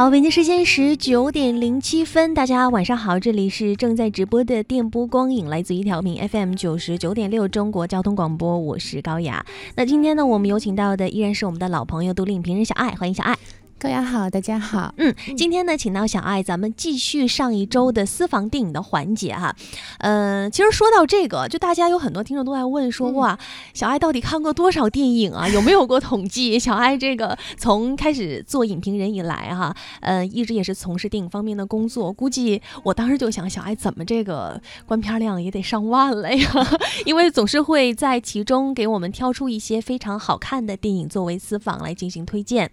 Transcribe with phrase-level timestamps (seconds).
[0.00, 9.44] 好，北京时间十九点零七分，大家晚上好，这里是正在直播的电波光影，来自一条频 FM 九十九点六中国交通广播，我是高雅。
[9.74, 13.36] 那今天呢，我们有请到的依然是我们的老朋友，独立影评人小爱，欢迎小爱。
[13.80, 14.92] 高雅好，大家好。
[14.98, 19.56] 嗯，今天呢，请到小爱，咱们继续上一周的私房电影的环节哈。
[20.00, 23.38] 嗯，其实说到这个，就大家有很多听众都在问说，哇，
[23.72, 25.48] 小爱到底看过多少电影啊？
[25.48, 26.58] 有没有过统计？
[26.58, 32.12] 小爱这个从开始做影评人以来哈，呃，一直也是从事电影方面的工作。
[32.12, 36.50] 估计我当时就想，小爱怎么这个观片量也得上万了呀？
[37.06, 42.70] 因为总是会在其中给我们挑出一些非常好看的电影作为私房来进行推荐。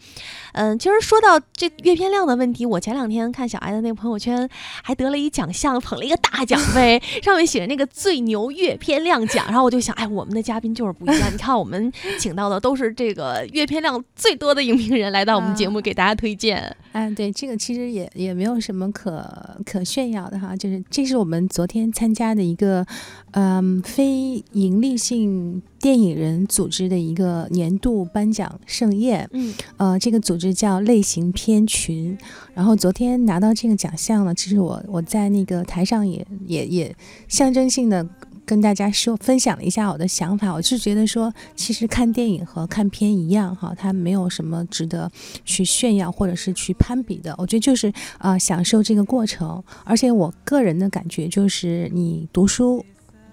[0.51, 0.96] 嗯，其实。
[1.01, 4.47] 说到这阅片量的问题，我前两天看小艾的那个朋友圈，
[4.83, 9.45] 还得了一奖项，捧了一个大奖杯， 上面写着那个最牛阅片量奖。
[9.47, 11.31] 然后我就想，哎，我们的嘉宾就是不一样。
[11.31, 16.75] 你看，我们请到的都是这个阅片量最多的影评人来到我们节目给大家推荐。
[16.93, 19.23] 嗯，对，这个其实也也没有什么可
[19.65, 22.85] 可炫耀的哈，就是这是我们昨天参加的一个
[23.31, 25.61] 嗯非盈利性。
[25.79, 32.17] 电影人组织的一个年度颁奖盛宴，嗯，呃，这个组织叫类型片群。
[32.53, 36.95] 然后昨天拿到这个奖项了，其实我我在那个台上也也也
[37.27, 38.07] 象征性的
[38.45, 40.51] 跟大家说分享了一下我的想法。
[40.51, 45.11] 我是觉得说，其实看电影和看片一样哈，它没有什么值得
[45.45, 47.35] 去炫耀或者是去攀比的。
[47.37, 49.63] 我觉得就是啊，享受这个过程。
[49.83, 52.83] 而且我个人的感觉就是，你读书。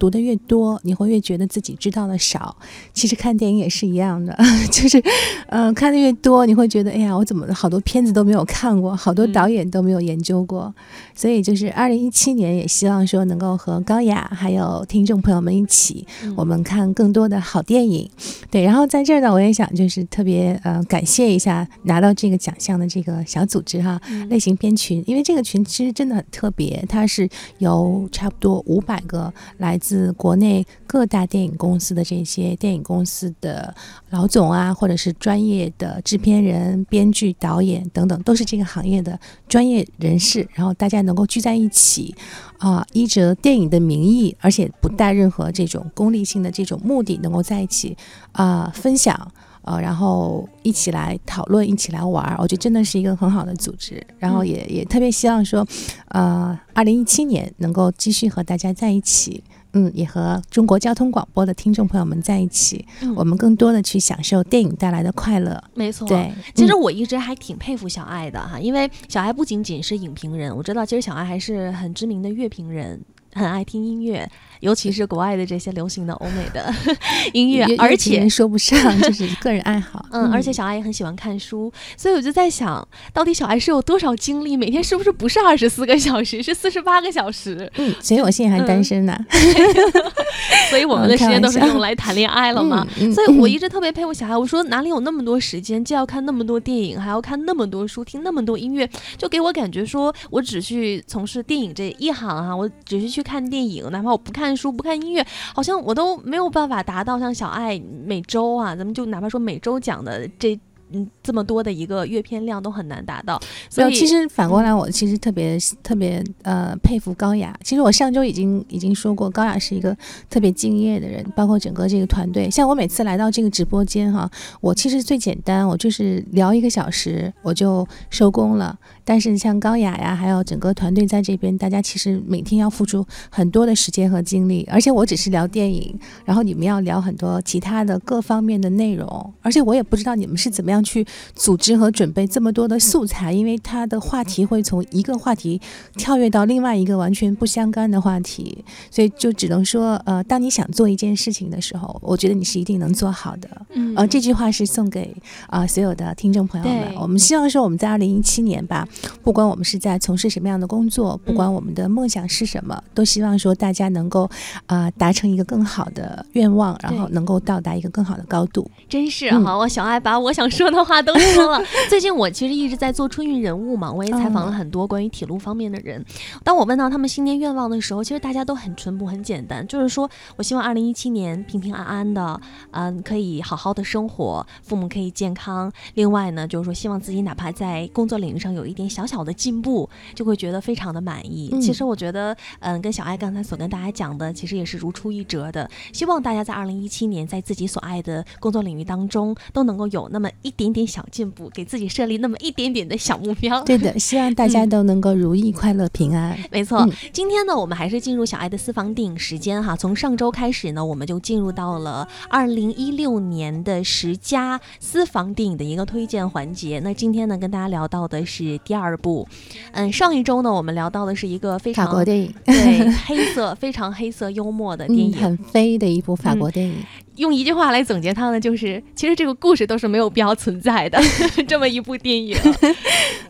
[0.05, 2.55] 读的越多，你会越觉得自己知道的少。
[2.92, 4.36] 其实看电影也是一样的，
[4.70, 5.02] 就是，
[5.46, 10.74] 嗯，看的越多，你会觉得，哎呀，我怎么好多片子都没有看过，好多导演都没有研究过。
[11.14, 18.06] 所以就是二零一七年，也希望说能够和高雅还有听众朋友们一起，我们看更多的好电影。
[18.50, 33.73] 对，然后在这儿呢，我也想就是特别呃感谢一下拿到这个奖项的这个小组织哈，类型片群，因为这个群其实真的很特别，它是由差不多五百个来自自国内各大电影公司的这些电影公司的
[34.11, 40.48] 老总啊，或者是专业的制片人、编剧、导演等等，都是这个行业的专业人士。
[40.55, 42.13] 然后大家能够聚在一起，
[42.58, 47.97] 啊，依着电影的名义，而且不带任何这种功利性的这种目的，能够在一起
[48.33, 49.30] 啊分享。
[49.67, 54.07] 呃，然后一起来讨论，一起来玩儿，我觉得真的是一个很好的组织。
[54.18, 55.67] 然后也也特别希望说，
[56.08, 59.42] 呃，二零一七年能够继续和大家在一起，
[59.74, 65.62] 嗯，也和中国交通广播的听众朋友们在一起，我们更多的去享受电影带来的快乐。
[65.74, 73.01] 没错，对，其实我一直还挺佩服小爱的哈，因为小爱不仅仅是影评人，我知道其实小爱还是很知名的乐评人，
[73.33, 74.30] 很爱听音乐。
[74.61, 76.73] 尤其是国外的这些流行的欧美的
[77.33, 80.05] 音乐，而且说不上，就是个人爱好。
[80.13, 84.57] 嗯，而且小爱也很喜欢看书，所以我就在想，到底小爱是有多少精力？
[84.57, 87.70] 每天是不是不是二十四个小时，是四十八个小时？
[87.77, 89.19] 嗯，所以我现在还单身呢。
[90.71, 92.86] 所以我们的时间都是用来谈恋爱了嘛？
[93.15, 94.36] 所以我一直特别佩服小爱。
[94.36, 104.54] 我说哪里有那么多时间，既要看那么多电影，还要看那么多书，听那么多音乐，就给我感觉说我只去从事电影这一行啊，我只是去看电影，哪怕我不看。
[104.57, 110.59] 书不看音乐，好像我都没有办法达到像小爱每周啊，咱们就哪怕说每周讲的这。
[110.92, 117.59] 嗯，这么多的一个阅片量都很难达到，所以其实反过来，我其实特别特别呃佩服高雅。
[117.65, 119.97] 其实我上周已经已经说过，高雅是一个
[120.29, 122.51] 特别敬业的人，包括整个这个团队。
[122.51, 128.79] 像我每次来到这个直播间哈，我其实最简单，我就是聊一个小时我就收工了。
[129.05, 140.85] 但是像高雅呀，还有整个团队在这边，大家其实每天要付出很多的时间和精力，而且我只是聊电影，然后你们要聊很多其他的各方面的内容，而且我也不知道你们是怎么样。
[140.85, 141.03] 去
[141.35, 145.59] 组织和准备这么多的素材，因为它的话题会从一个话题
[145.97, 153.49] 跳跃到另外一个完全不相干的话题，所以就只能说，呃，当你想做一件事情的时候，我觉得你是一定能做好的。
[153.71, 155.17] 嗯，呃，这句话是送给
[155.47, 156.94] 啊所有的听众朋友们。
[156.97, 158.87] 我们希望说，我们在二零一七年吧，
[159.22, 164.29] 不管我们是在从事什么样的工作，不管我们的梦想是什么，都希望说大家能够
[164.67, 168.69] 啊达成一个更好的愿望，然后能够到达一个更好的高度。
[168.88, 170.64] 真是好，我小爱把我想说。
[170.64, 171.62] 说的话都说了。
[171.91, 176.02] 最近我其实一直在做春运人物嘛，我也采访了很多关于铁路方面的人。
[176.43, 182.40] 当我问到他们新年愿望的时候，其实大家都很淳朴、很简单，就是说我希望二零一七年平平安安的，
[182.70, 185.70] 嗯，可以好好的生活，父母可以健康。
[185.93, 191.55] 另外呢，就是说希望自己哪怕在工作领域上有一点小小的进步，就会觉得非常的满意。
[191.61, 195.71] 其实我觉得，嗯，跟小爱刚才所跟大家讲的，其实也是如出一辙的。
[195.93, 200.55] 希望大家在二零一七年在自己所爱的工作领域当中都能够有那么一。
[200.57, 203.61] 点点小进步，给自己设立那么一点点的小目标。
[203.65, 206.39] 对的，希望大家都能够如意、快乐、平安。
[206.49, 209.75] 没错，今天呢，我们还是进入小爱的私房电影时间哈。
[209.75, 216.79] 从上周开始呢，我们就进入到了二零一六年的十佳私房电影的一个推荐环节。
[216.79, 219.26] 那今天呢，跟大家聊到的是第二部。
[219.73, 226.75] 嗯，上一周呢，我们聊到的是一个非常法国电影，对黑色非常黑色幽默的电影，很飞的一部法国电影。
[227.16, 230.99] 用一句话来总结它呢，就是其实这个故事都是没有必要存在的
[231.46, 232.37] 这么一部电影。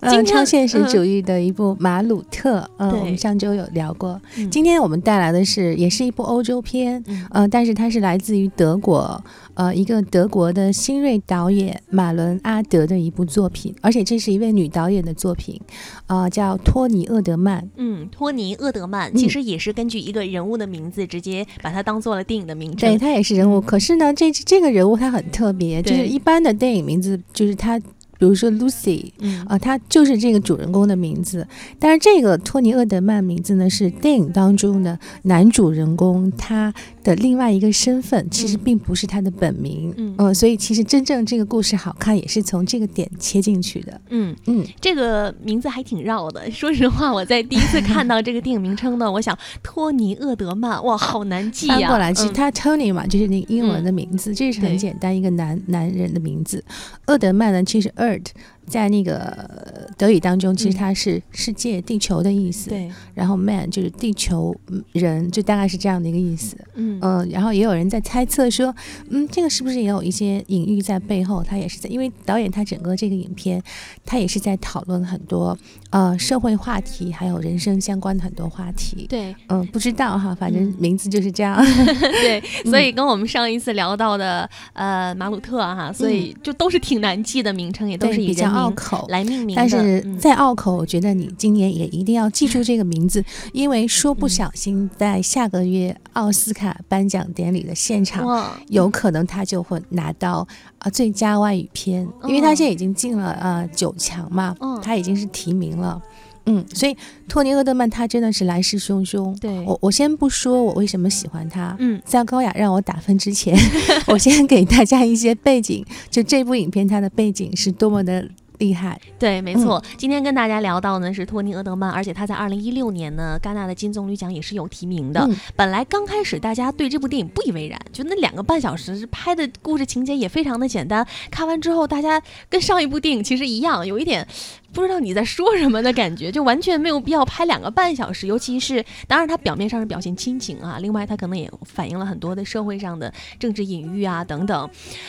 [0.01, 2.61] 嗯，超现实主义的一部《马鲁特》。
[2.79, 4.21] 嗯，我们上周有聊过。
[4.51, 7.03] 今天我们带来的是，也是一部欧洲片。
[7.31, 9.23] 嗯，但是它是来自于德国，
[9.55, 15.59] 呃，一个德国的新锐导演马伦阿德的一部作品，而且这是一位女导演的作品，
[16.07, 17.67] 啊，叫托尼厄德曼。
[17.77, 22.91] 嗯，托尼厄德曼其实也是根据一个人物的名字，直接把它当做了电影的名称。
[22.91, 23.63] 对，他也是人物。
[23.75, 27.81] 可是呢，这这个人物他很特别，就是一般的电影名字，就是他。
[28.25, 31.47] 比如说 Lucy，嗯啊，他就是这个主人公的名字。
[31.79, 36.73] 但是这个托尼厄德曼名字呢，是电影当中的男主人公他
[37.03, 39.93] 的另外一个身份，其实并不是他的本名。
[40.17, 44.01] 嗯，所以其实真正这个故事好看，也是从这个点切进去的。
[44.09, 46.51] 嗯嗯，这个名字还挺绕的。
[46.51, 51.77] 说实话，我在第一次看到这个电影名称呢， 我想托尼厄德曼，哇，好难记呀。
[51.77, 56.65] 翻过来，其实他 Tony 嘛，就是那个英文的名字，这是很简单一个男男人的名字。
[57.09, 58.33] 厄德曼呢，其实 word
[58.67, 62.71] 在那个德语当中，其实它是世界、地球的意思。
[62.71, 62.91] 对。
[63.15, 64.55] 然后 man 就是地球
[64.93, 66.57] 人，就大概是这样的一个意思。
[66.75, 66.99] 嗯。
[67.03, 67.29] 嗯。
[67.31, 68.75] 然后也有人在猜测说，
[69.11, 71.43] 嗯，这个是不是也有一些隐喻在背后？
[71.43, 73.63] 他也是在，因为导演他整个这个影片，
[74.05, 75.57] 他也是在讨论很多
[75.91, 79.07] 呃社会话题，还有人生相关的很多话题。
[79.09, 79.35] 对。
[79.49, 81.63] 嗯，不知道哈，反正名字就是这样。
[82.23, 82.43] 对。
[82.65, 88.54] 所以跟我们上一次聊到的呃马鲁特哈，所以就都是挺难记的名称，也都是以人。
[88.55, 100.47] 拗口来命名，但是再拗口，我觉得你今年也一定要记住这个名字，因为说不小心在下个月奥斯卡颁奖典礼的现场，有可能他就会拿到
[100.79, 106.01] 啊最佳外语片，因为他现在已经进了呃九强嘛，他已经是提名了。
[106.47, 106.95] 嗯，所以
[107.27, 109.35] 托尼·厄德曼他真的是来势汹汹。
[109.41, 111.75] 对我，我先不说我为什么喜欢他。
[111.79, 113.59] 嗯，在高雅让我打分之前，
[114.09, 118.29] 我先给大家一些背景，就这部影片它的背景是多么的。
[118.59, 119.83] 厉害，对，没错。
[119.97, 125.29] 今天跟大家聊到呢是托尼·厄德曼，而且他在二零一六年呢，戛纳的金棕榈奖也是有提名的。
[125.57, 131.07] 本来刚开始大家对这部电影不以为然，就那两个半小时拍的故事情节也非常的简单。
[131.31, 134.27] 看完之后，大家跟上一部电影其实一样，有一点。
[134.75, 138.27] 不知道你在说什么的感觉，就完全没有必要拍两个半小时。
[138.27, 144.69] 尤其是，当然它表面上是表现亲情啊，另外它可能也反映了很多的社会上的政治隐喻啊等等。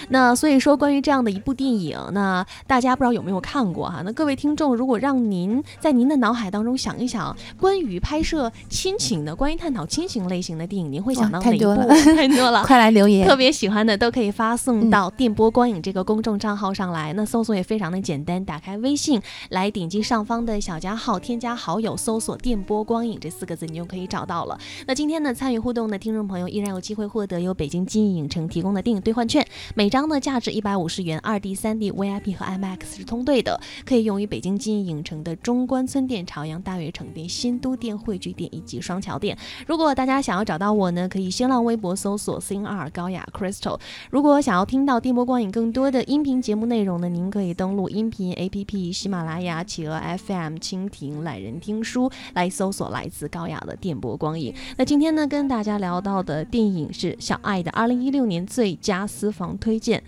[0.09, 4.03] 那所以说，关于这样的一部电影，那大家不知道有没有看过哈？
[4.05, 11.75] 那各位听众，如果让您在您的脑海当中想一想，关于拍摄亲情的、关于探讨亲情类型的电影，您会想到哪一部？
[12.15, 13.27] 太多了，快来留言。
[13.27, 17.13] 特别喜欢的都可以发送到电波光影这个公众账号上来。
[17.13, 19.19] 那搜索也非常的简单，打开微信。
[19.55, 24.59] 来点击上方的小加号，添加好友，搜索“电波光影”这四个字，你就可以找到了。
[24.85, 39.37] 那今天呢，参与互动的听众朋友依然有机会获得由北京金逸影城提供的电影兑换券，每张呢价值一百五十元，二 D、三 D、VIP 和 IMAX 是通兑的，可以用于北京金逸影城的中关村店、朝阳大悦城店、新都店、汇聚店以及双桥店。
[39.65, 43.79] 如果大家想要找到我呢，可以新浪微博搜索 “CNR 高雅 Crystal”。
[44.09, 49.65] 如果想要听到电波光影更多的音频节目内容呢，您可以登录音频 APP 喜马拉雅。
[49.65, 54.53] 企鹅 FM、蜻蜓、懒人听书来搜索来自高雅的电波光影。
[54.77, 60.03] 那今天呢，跟大家聊到的电影是小爱的二零一六年最佳私房推荐。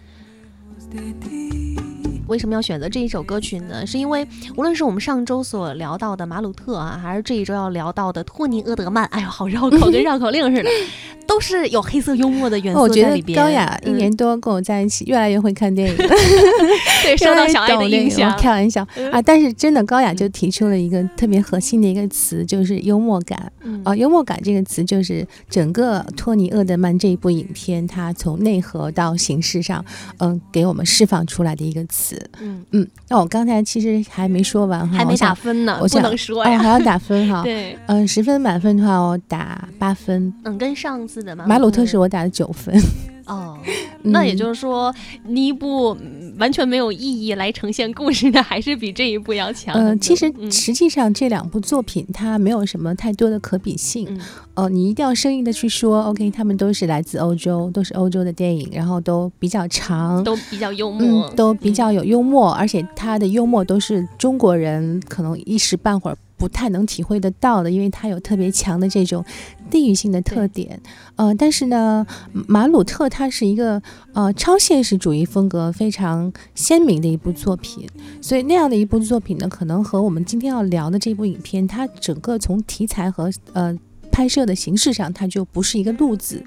[2.28, 3.86] 为什么要选择这一首歌曲呢？
[3.86, 10.70] 是因为无论是我们上周所聊到的马鲁特啊，还是这一周要聊到的托尼·厄德曼，哎呦，好绕口，跟绕口令似的。
[11.28, 13.38] 都是有黑色幽默的元素在里边。
[13.38, 15.96] 高雅一年多跟我在一起，越来越会看电影。
[17.04, 18.34] 对，受到小爱的影响。
[18.40, 18.82] 开玩笑
[19.12, 19.22] 啊！
[19.22, 23.52] 但是真的，高雅就提出了一个特别核心的一个词，就是幽默感。
[23.84, 29.84] 啊，幽默感这个词，就是整个托尼·厄德曼这一部影片，它从内核到形式上，
[30.20, 32.17] 嗯，给我们释放出来的一个词。
[32.42, 32.88] 嗯嗯。
[33.10, 37.42] 那我刚才其实还没说完哈，还没打分呢，我不能说呀，还要打分哈。
[37.46, 40.34] 对，嗯，十分满分的话，我打八分。
[40.44, 41.24] 嗯，跟上次。
[41.46, 42.74] 马鲁特是我打的九分。
[43.28, 43.58] 哦，
[44.04, 44.94] 那也就是说，
[45.26, 45.96] 你一部
[46.40, 49.76] 完全没有意义来呈现故事的，还是比这一部要强。
[49.76, 54.20] 呃，其实实际上这两部作品它没有什么太多的可比性。
[54.56, 66.18] 哦，你一定要生硬的去说，OK，他们都是来自欧洲，都是欧洲的电影，然后都比较长，都比较幽默，都比较有幽默，而且他的幽默都是中国人可能一时半会儿。
[66.38, 69.26] 不太能体会得到的，因为它有特别强的这种
[69.70, 70.80] 地域性的特点。
[71.16, 73.82] 呃，但是呢，马鲁特它是一个
[74.14, 77.88] 呃超现实主义风格非常鲜明的一部作品，
[78.22, 83.76] 所以那样的一部作品呢，可能和我们今天要聊的这部影片，它整个从题材和呃
[84.18, 86.44] 拍摄的形式上，它就不是一个路子。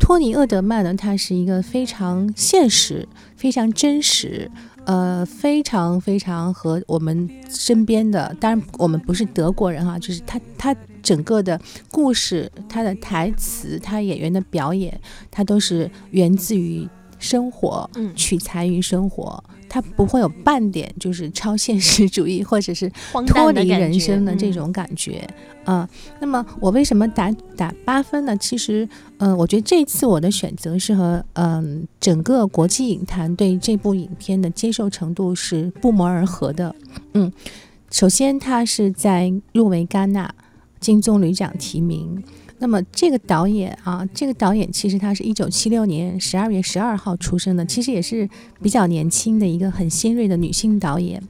[0.00, 4.50] 托尼·厄德曼呢，他是一个非常现实、非常真实。
[4.84, 16.86] 呃，非常非常和我们身边的，当然我们不是德国人哈，就是他他整个的故事，他的台词，他演员的表演，他都是源自于
[17.18, 19.42] 生活，取材于生活。
[19.74, 22.88] 它不会有半点就是超现实主义或者是
[23.26, 25.28] 脱离人生的这种感觉
[25.64, 25.88] 啊。
[26.20, 28.36] 那么我为什么打打八分呢？
[28.36, 28.88] 其实，
[29.18, 36.72] 嗯，我觉得这次我的选择是和嗯整个国际影坛对这部影片的接受程度是不谋而合的。
[37.14, 37.32] 嗯，
[37.90, 40.32] 首先它是在入围戛纳
[40.78, 42.22] 金棕榈奖提名。
[42.64, 48.26] 那么这个导演啊，这个导演其实他是一九七六年十二月十二号出生的，其实也是
[48.62, 51.22] 比较年轻的一个很新锐的女性导演。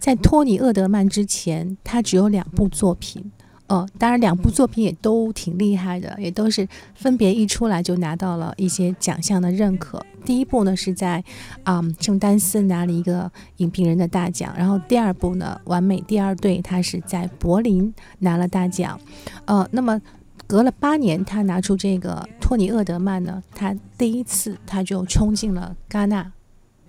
[0.00, 3.30] 在托尼·厄德曼之前，她只有两部作品，
[3.68, 6.66] 呃，当然两部作品也都挺厉害的，也都是
[6.96, 10.04] 分别一出来就拿到了一些奖项的认可。
[10.24, 11.22] 第一部呢是在
[11.62, 18.98] 啊圣丹斯拿了一个影评人的大奖，然后第二部呢完美第二对，他是在柏林拿了大奖，
[19.44, 20.02] 呃，那么。
[20.50, 26.32] 隔了八年，他拿出这个托尼·厄德曼呢，他第一次他就冲进了戛纳，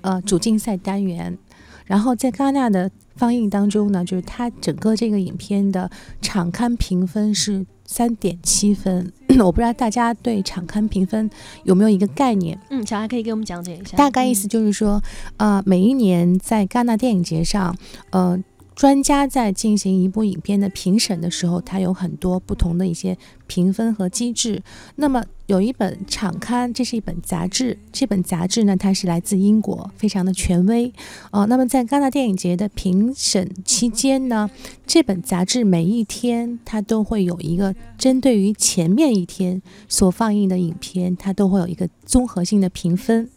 [0.01, 1.37] 呃，主竞赛单元。
[1.85, 5.91] 然后在戛纳的放映当中呢，就是他整个这个影片的
[6.23, 9.13] 场刊评分是三点七分。
[9.45, 11.29] 我不知道大家对场刊评分
[11.63, 12.59] 有没有一个概念？
[12.71, 13.95] 嗯，小艾可以给我们讲解一下。
[13.95, 14.99] 大概意思就是说，
[15.37, 17.77] 呃，每一年在戛纳电影节上，
[18.09, 18.43] 呃。
[18.81, 24.63] 专家在进行一部影片的评审的时候，他有很多不同的一些评分和机制。
[24.95, 27.77] 那么有一本场刊，这是一本杂志。
[27.91, 30.91] 这本杂志呢，它是来自英国，非常的权威。
[31.29, 34.49] 哦，那么在戛纳电影节的评审期间呢，
[34.87, 43.29] 这本杂志每一天它都会有一个针对于前面一天所放映的影片，它都会有一个综合性的评分。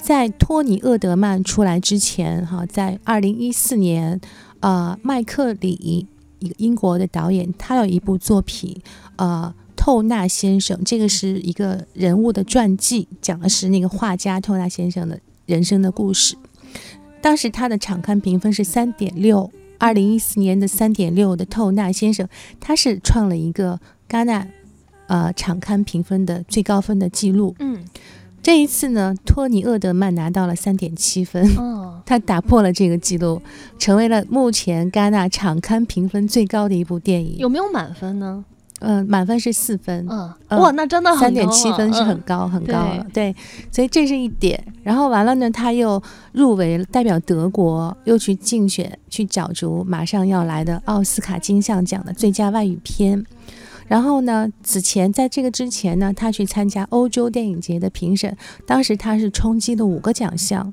[0.00, 4.18] 在托尼·厄德曼出来之前，哈，在二零一四年。
[4.60, 6.06] 呃，麦克里，
[6.38, 8.76] 一个英国的导演，他有一部作品，
[9.16, 16.36] 呃，透纳先生，这个是一个人物的传记，讲的是那个画家透纳先生的人生的故事。
[17.20, 22.28] 当时他的场刊评分是三点六，二零一四年的三点六的透纳先生，
[22.60, 24.46] 他是创了一个戛纳
[25.06, 27.54] 呃场刊评分的最高分的记录。
[27.58, 27.84] 嗯。
[28.40, 33.42] 这一次呢，托尼·厄德曼拿到了三点七分，哦，他打破了这个记录，
[33.78, 37.36] 成为了目前戛纳场刊评分最高的一部电影。
[37.36, 38.42] 有没有满分呢？
[38.80, 40.06] 嗯，满分是四分。
[40.08, 43.06] 嗯，哇，那真的三点七分是很高很高了。
[43.12, 43.36] 对，
[43.70, 44.58] 所以这是一点。
[44.82, 53.22] 然后完了呢，他又入围，代表德国又去竞选，去角逐马上要来的奥斯卡金像奖的最佳外语片。
[53.86, 54.48] 然后呢？
[54.62, 58.34] 此前在这个之前呢，他去参加欧洲电影节的评审，
[58.66, 60.72] 当时他是冲击了五个奖项，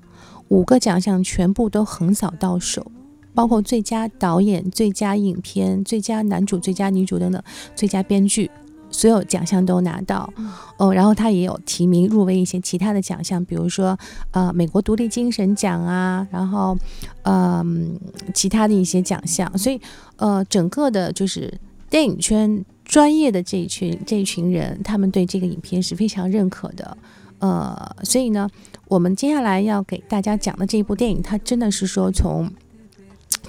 [0.50, 2.92] 五个奖项全部都横扫到手，
[3.34, 7.42] 包括最佳导演、最佳影片、最佳男主、最佳女主等等，
[7.76, 8.50] 最佳编剧，
[8.90, 10.32] 所有奖项都拿到。
[10.78, 13.98] 哦，然后他也有提名入围一些其他的奖项，比如说
[14.32, 16.78] 呃美国独立精神奖啊，然后
[17.24, 18.00] 嗯
[18.34, 19.58] 其他的一些奖项。
[19.58, 19.80] 所以
[20.18, 21.54] 呃整个的就是
[21.90, 22.66] 电影圈。
[22.86, 26.96] 专业的这一群这一群人，他们对这个影片是非常认可的，
[27.40, 28.48] 呃，所以呢，
[28.88, 32.52] 我们接下来要给大家讲的这一部电影，它真的是说从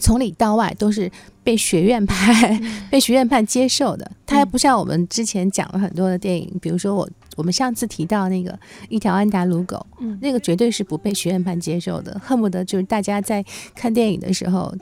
[0.01, 1.11] 从里到外都是
[1.43, 9.87] 被学院派被学院派接受的，它还不像我们之前讲了很多的电影，比如说我我们上次提到那个一条安达鲁狗，
[10.21, 14.75] 那个绝对是不被学院派接受的，恨不得就是大家在看电影的时候，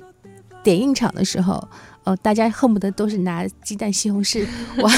[0.63, 1.69] 点映场的时候。
[2.05, 4.47] 哦，大家恨不得都是拿鸡蛋、西红柿
[4.77, 4.93] 往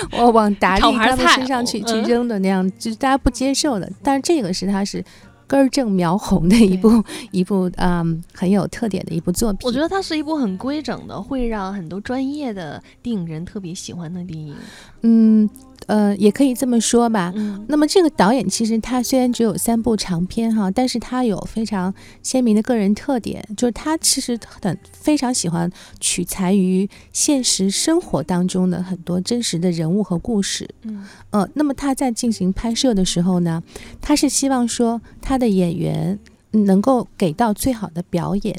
[0.18, 3.90] 我往达利他们身上去去扔的那样，就是大家不接受的。
[4.02, 5.04] 但是这个是他是
[5.46, 7.02] 根正苗红的一部
[7.32, 9.66] 一部嗯很有特点的一部作品。
[9.66, 14.54] 我觉得它是一部很规整的，会让很多专业的电影人特别喜欢的电影。
[15.02, 15.48] 嗯
[15.90, 17.32] 呃，也可以这么说吧。
[17.34, 21.92] 嗯那么这个导演其实他虽然只有三部长片哈，但是他有非常
[22.22, 25.68] 鲜明的个人特点，就是他其实很非常喜欢
[25.98, 30.68] 取材于现实生活当中的很多真实的人物和故事。
[30.84, 33.60] 嗯呃，那么他在进行拍摄的时候呢，
[34.00, 36.16] 他是希望说他的演员
[36.52, 38.56] 能够给到最好的表演。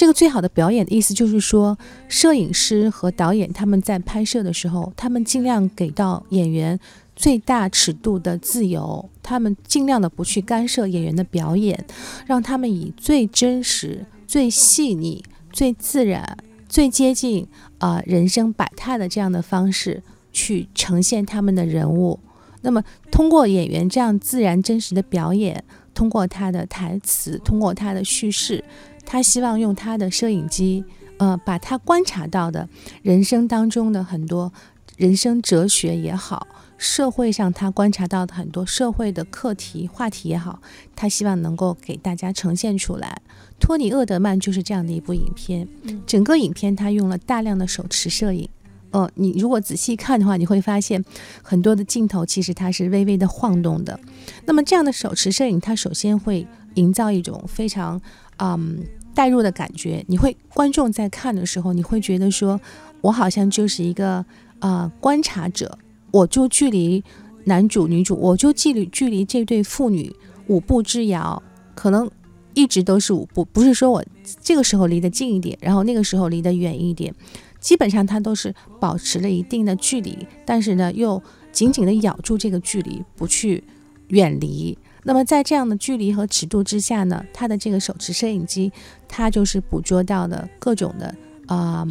[0.00, 1.76] 这个最好的表演的意思就是说，
[2.08, 6.80] 摄影师和导演他们在拍摄的时候，他们尽量给到演员
[7.14, 11.84] 最大尺度的自由，他们尽量的不去干涉演员的表演，
[12.24, 20.02] 让他们以最真实、最细腻、最自然、最接近啊、人生百态的这样的方式
[20.32, 22.18] 去呈现他们的人物。
[22.62, 28.64] 那么，通过演员这样自然真实的表演，通过他的台词，通过他的叙事，
[29.10, 30.84] 他希望用他的摄影机，
[31.18, 32.68] 呃，把他观察到的
[33.02, 34.52] 人生当中的很多
[34.96, 36.46] 人生哲学也好，
[36.78, 40.62] 社会上他观察到的很多社会的课题话题也好，
[40.94, 43.20] 他希望能够给大家呈现出来。
[43.58, 48.48] 托尼·厄德曼就是这样的一部影片，嗯整个影片他用了大量的手持摄影。
[48.92, 51.04] 呃，你如果仔细看的话，你会发现
[51.42, 53.98] 很多的镜头其实它是微微的晃动的。
[54.46, 58.00] 那么这样的手持摄影，它首先会营造一种非常
[58.38, 60.04] 嗯带入的感觉。
[60.08, 62.60] 你会观众在看的时候，你会觉得说，
[63.00, 64.16] 我好像就是一个
[64.58, 65.78] 啊、呃观察者，
[66.10, 67.02] 我就距离
[67.44, 70.14] 男主女主，我就距离距离这对父女
[70.46, 71.42] 五步之遥，
[71.74, 72.10] 可能
[72.54, 74.04] 一直都是五步，不是说我
[74.42, 77.14] 这个时候离得近一点，然后那个时候离得远一点。
[77.60, 83.62] 基本上它都是保持了一定的距离，但是呢，又紧紧地咬住这个距离，不去
[84.08, 84.78] 远离。
[85.02, 88.70] 那么在这样的距离和尺度之下呢，它的这个手持摄影机，
[89.08, 91.14] 它就是捕捉到的各种的
[91.46, 91.86] 啊、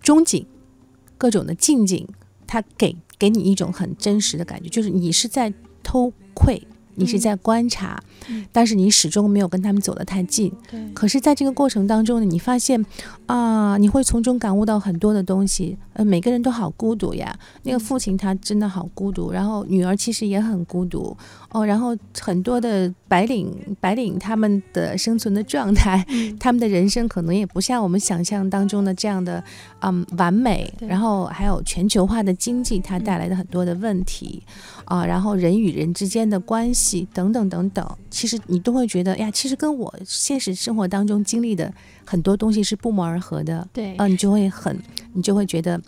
[0.00, 0.46] 中景，
[1.16, 2.06] 各种的近景，
[2.46, 10.52] 它给给你一种很真实的感觉，就是你是在偷窥，你是嗯在观察，嗯但是你始终没有跟他们走得太近。
[10.70, 12.84] 对可是，在这个过程当中呢，你发现
[13.26, 15.76] 啊，你会从中感悟到很多的东西。
[15.94, 17.38] 呃，每个人都好孤独呀。
[17.64, 21.14] 那个父亲他真的好孤独，然后女儿其实也很孤独
[21.50, 21.66] 哦。
[21.66, 29.44] 然后很多的白领白领他们的生存的状态，嗯 他们的人生可能也不像我们想象当中的这样的
[29.80, 30.72] 嗯完美。
[30.78, 34.42] 对然后还有全球化的经济，它带来的很多的问题
[34.86, 36.81] 啊，然后人与人之间的关系
[37.12, 41.72] 等等等等，其实你都会觉得哎呀，其实跟我现实生活当中经历的
[42.04, 43.66] 很多东西是不谋而合的。
[43.72, 44.76] 对啊，你就会很，
[45.12, 45.80] 你就会觉得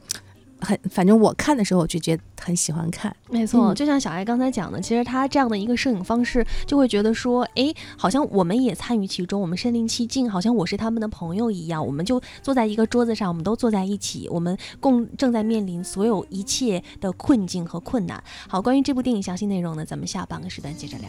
[0.65, 3.15] 很，反正我看的时候我就觉得很喜欢看。
[3.31, 18.23] 没错，嗯就像小艾刚才讲的，其实他这样的一个摄影方式，就会觉得说，哎，好像我们也参与其中，我们身临其境，好像我是他们的朋友一样，我们就坐在一个桌子上，我们都坐在一起，我们共正在面临所有一切的困境和困难。
[18.49, 21.09] 好，关于这部电影详细内容呢，咱们下半个时段接着聊。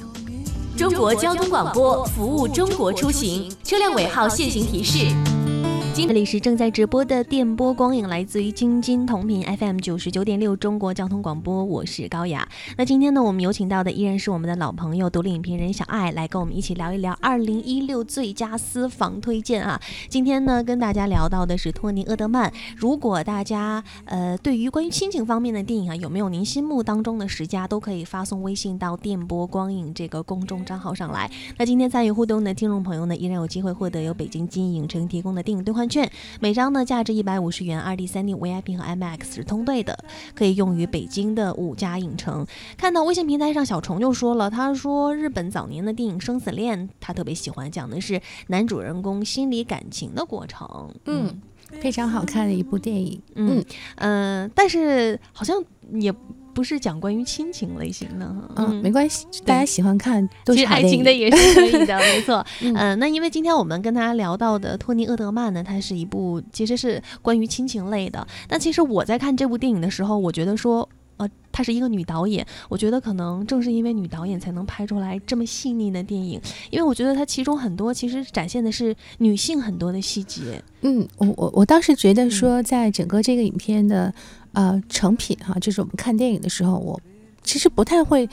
[0.75, 5.74] 中国交通广播服务中国出行，车辆尾号限行提示。
[5.95, 12.47] 这里是正在直播的电波光影，来自于京津同频 FM 九十九点六中国交通广播，我是高雅。
[12.77, 19.81] 那今天呢，我们有请到的依然是我们的老朋友，独立影评人小爱，来跟我们一起聊一聊二零一六最佳私房推荐啊。
[20.09, 22.53] 今天呢，跟大家聊到的是托尼·厄德曼。
[22.75, 31.31] 如果大家呃对于关于亲情方面的电影啊，有没有您心目当中的十佳，都可以发送微信到电波光影这个公众账号上来。
[31.57, 39.97] 那今天参与互动的听众朋友呢，依然有机会获得由北京金影城提供的电影兑换券，每张呢价值一百五十元，二 D、三 D、VIP 和 IMAX 是通兑的，
[40.33, 42.45] 可以用于北京的五家影城。
[42.77, 50.67] 看到微信平台上小虫就说了，他说日本早年的电影《生死恋》，他特别喜欢，讲的是男主人公心理感情的过程。
[51.05, 53.21] 嗯，非常好看的一部电影。
[53.35, 53.63] 嗯
[53.95, 56.13] 嗯、呃但是好像也
[56.55, 58.49] 不是讲关于亲情类型的哈。
[58.55, 60.81] 嗯，没关系，大家喜欢看都是爱。
[60.81, 62.45] 情的也是可以的，没错。
[62.61, 68.25] 嗯 嗯、那因为今天我们跟大家聊到的托尼·厄德曼呢，它是一部其实是关于亲情类的。
[68.47, 70.87] 但其实我在看这部电影的时候，我觉得说，
[71.17, 76.39] 呃，她是一个女导演，我觉得可能正是因为女导演才能拍出来这么细腻的电影，
[76.69, 80.63] 因为我觉得它其中很多其实展现的是女性很多的细节。
[80.81, 84.13] 嗯，我我我当时觉得说，在整个这个影片的
[84.55, 86.99] 呃成品哈，就是我们看电影的时候，我
[87.43, 88.27] 其实不太会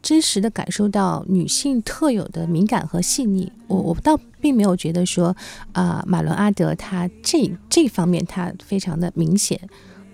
[0.00, 3.52] 真实的感受到女性特有的敏感和细腻。
[3.66, 5.36] 我我倒并没有觉得说
[5.72, 9.60] 啊、马伦阿德他这这方面他非常的明显。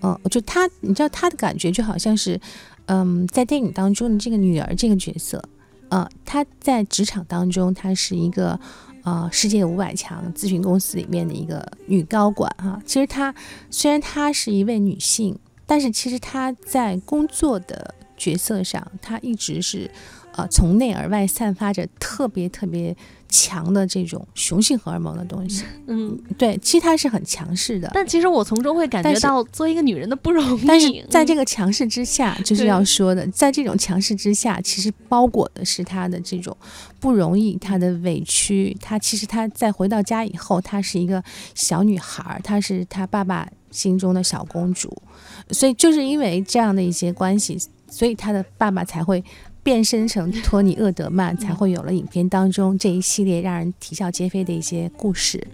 [0.01, 2.39] 嗯、我就他，你知道他的感觉就好像是，
[2.87, 5.41] 嗯，在电影当中的这个女儿这个角色，
[5.89, 8.59] 呃，她在职场当中她是一个。
[9.07, 13.33] 啊，世界五百强咨询公司里面的一个女高管哈、其实她
[13.71, 19.89] 虽然她是一位女性，但是其实她在工作的角色上，她一直是
[20.37, 22.95] 呃从内而外散发着特别特别
[23.27, 25.63] 强的这种雄性荷尔蒙的东西。
[25.87, 30.65] 嗯，对，其实他是很强势的，但其实我从中会感觉到作为一个女人的不容易。
[30.67, 36.55] 但是在这个个强势之下，就是要说的，在这种强势之下，其实包裹的是她的这种
[36.99, 38.75] 不容易，她的委屈。
[38.81, 41.23] 她其实她在回到家以后，她是一个
[41.53, 44.91] 小女孩儿，她是她爸爸心中的小公主，
[45.51, 47.55] 所以就是因为这样的一些关系，
[47.87, 49.23] 所以他的爸爸才会。
[49.67, 55.45] 变身成托尼·厄德曼，才会有了影片当中这一系列让人啼笑皆非的一些故事。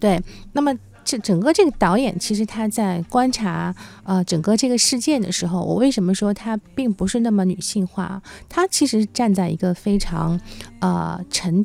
[0.00, 0.20] 对，
[0.52, 3.72] 那么这整个这个导演其实他在观察
[4.02, 8.20] 呃整个这个事件的时候，我为什么说他并不是那么女性化？
[8.48, 10.40] 他其实站在一个非常
[10.80, 11.64] 呃沉、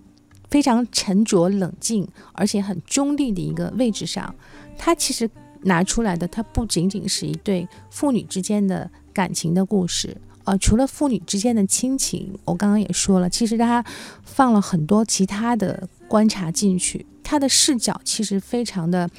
[0.52, 4.36] 非常沉着冷静，而且很中立的一个位置上，
[4.78, 5.28] 他其实
[5.64, 10.16] 拿出来的，它不仅仅是一对父女之间的感情的故事。
[10.48, 13.84] 呃，除了父女之间的亲情，我刚刚也说了，其实他
[14.24, 19.10] 放了很多其他的观察进去，他的视角其实非常的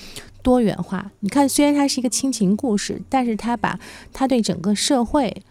[0.42, 1.12] 多元化。
[1.20, 3.78] 你看，虽然它是一个亲情故事，但是他把
[4.10, 5.42] 他对整个社会、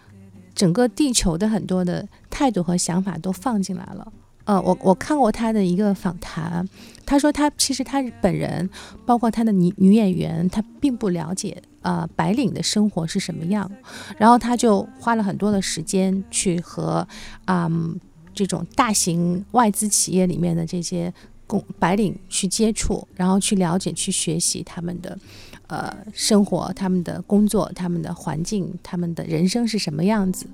[0.55, 4.11] 整个地球的很多的态度和想法都放进来了。
[4.45, 6.67] 呃，我我看过他的一个访谈，
[7.05, 8.67] 他说他其实他本人，
[9.05, 13.71] 包括他的女女演员，他并不了解呃白领的生活是什么样，
[14.17, 17.07] 然后他就花了很多的时间去和
[17.45, 17.99] 啊、嗯
[18.33, 21.11] 这种大型外资企业里面的这些
[21.47, 25.17] 工白领去接触，然后去了解、去学习他们的
[25.65, 30.45] 呃生活、他们的工作、他们的环境、他们的人生是什么样子。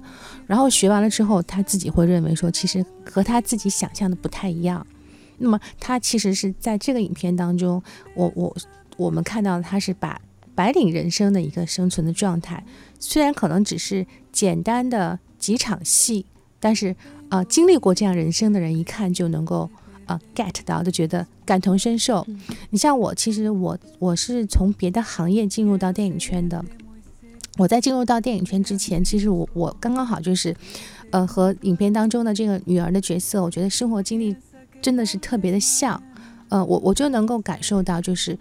[0.48, 4.88] 然后学完了之后，他自己会认为说，其实和他自己想象的不太一样。
[5.40, 7.84] 那么他其实是在这个影片当中，
[8.16, 8.56] 我我
[8.96, 10.22] 我们看到他是把
[10.56, 12.64] 白领人生的一个生存的状态，
[13.00, 16.26] 虽然可能只是简单的几场戏，
[16.60, 16.96] 但是
[17.30, 19.70] 呃，经历过这样人生的人一看就能够
[20.06, 22.24] 呃 get 到，就觉得感同身受。
[22.28, 22.40] 嗯
[22.70, 26.64] 你像我，其实我我是从别的行业进入到电影圈的。
[27.58, 30.56] 我在进入到电影圈之前，其实我我刚刚好就是，
[31.12, 34.36] 呃，和影片当中的这个女儿的角色，我觉得生活经历
[34.82, 36.02] 真的是特别的像，
[36.50, 38.36] 呃，我我就能够感受到，就是，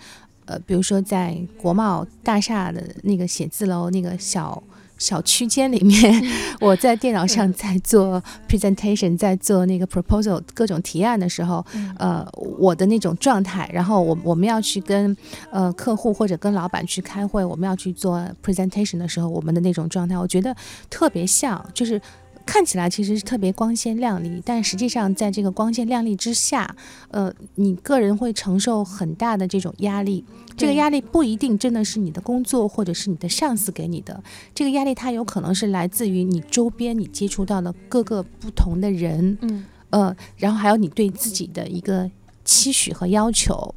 [0.45, 4.63] 呃，比如说在国贸大厦的那个写字楼那个小
[4.99, 6.23] 小区间里面，
[6.61, 12.29] 我在电脑上在做 presentation，在做那个 proposal 各种提案的时候，嗯呃，
[12.59, 15.17] 我的那种状态，然后我我们要去跟
[15.51, 20.55] 呃客户或者跟老板去开会，我们要去做 presentation 的时候，我们的那种状态，我觉得
[20.89, 22.01] 特别像，就是。
[22.45, 26.77] 看起来其实是特别光鲜亮丽，但实际上在这个光鲜亮丽之下，
[27.11, 30.25] 呃，你个人会承受很大的这种压力。
[30.57, 34.23] 这个压力不一定真的是你的工作或者是你的上司给你的，
[34.55, 42.11] 这个压力它有可能是来自于你周边你接触到的各个不同的人，嗯呃，然后还有你对自己的一个
[42.45, 43.75] 期许和要求。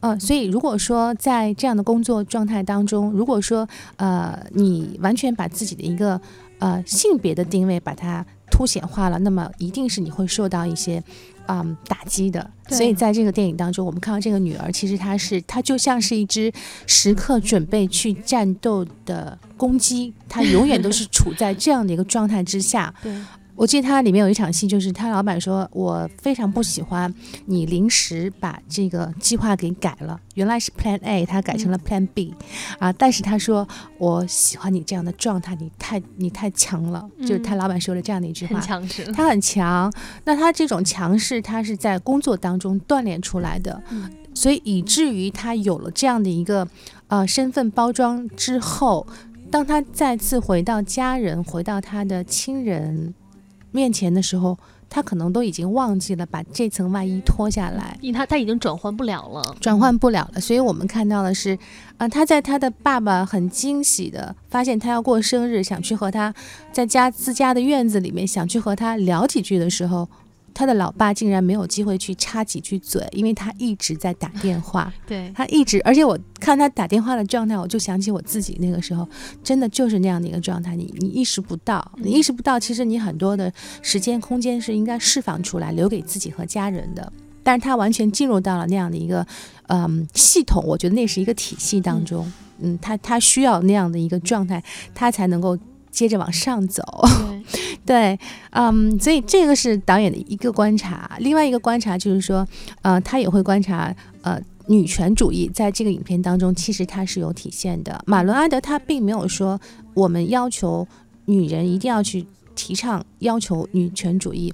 [0.00, 6.20] 呃，所以如果说在这样的工作状态当中，如果说呃你完全把自己的一个
[6.58, 11.02] 呃性别的定位把它凸显化了，那么一定是你会受到一些
[11.46, 12.50] 嗯打击的。
[12.68, 16.52] 所以在这个电影当中，我们看到这个女儿，其实她是她就像是一只
[16.86, 22.92] 时刻准备去战斗的公鸡，她永远都是处在这样的一个状态之下。
[23.02, 23.14] 对，
[23.56, 27.12] 我记得他里面有一场戏，就是他老板说：“我非常不喜欢
[27.46, 32.34] 你临时把这个计划给改了，原来是 Plan A，他改成了 Plan B，、
[32.78, 33.66] 啊，但是他说
[33.98, 38.66] 我喜欢你这样的状态，你太你太强了。”就是他老板说了这样的一句话很话。
[38.66, 39.04] 强势。
[39.12, 39.92] 他很强，
[40.24, 46.68] 那他这种强势，他是在工作当中锻炼出来的，嗯所以以至于他有了这样的一个
[47.08, 49.06] 呃身份包装之后，
[49.50, 53.14] 当他再次回到家人、回到他的亲人
[53.76, 54.56] 面前的时候，
[54.88, 57.98] 他可能都已经忘记了把这层外衣脱下来。
[58.00, 61.58] 因为他他已经转换不了了，转换不了了，所以我们看到的是，
[61.98, 66.32] 啊、他在他的爸爸很惊喜的发现他要过生日，想去和他
[66.72, 70.08] 在家自家的院子里面想去和他聊几句的时候，
[70.56, 79.06] 他的老爸竟然没有机会去插几句嘴，因为他一直在打电话， 对，他一直，而且我看他打电话的状态，我就想起我自己那个时候，
[79.44, 87.12] 真的就是那样的一个状态，你你意识不到，你意识不到，其实你很多的时间空间是应该释放出来，留给自己和家人的。
[87.42, 89.24] 但是他完全进入到了那样的一个，
[89.68, 94.60] 嗯，系统，我觉得那是一个体系当中，嗯，他他需要那样的一个状态，
[94.94, 95.56] 他才能够
[95.96, 96.82] 接着往上走。
[97.86, 98.18] 对，
[98.50, 101.16] 嗯，所以这个是导演的一个观察。
[101.20, 102.46] 另外一个观察就是说，
[102.82, 107.98] 呃，他也会观察，呃，女权主义在这个影片当中，其实它是有体现的。
[108.04, 109.58] 马伦阿德他并没有说
[109.94, 110.86] 我们要求
[111.24, 114.52] 女人一定要去提倡要求女权主义，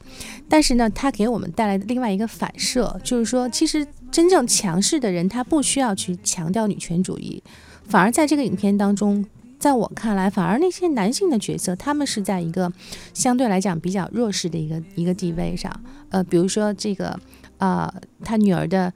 [0.48, 7.42] 但是呢，他给我们带来的另外一个反射，就是说，其实真正强势的人，他不需要去强调女权主义，
[7.88, 9.24] 反而在这个影片当中，
[9.62, 12.72] 在我看来，反而那些男性的角色，他们是在一个
[13.14, 15.72] 相对来讲比较弱势的一个一个地位上，
[16.10, 17.16] 呃，比如说这个，
[17.58, 17.88] 呃，
[18.24, 18.92] 他女儿的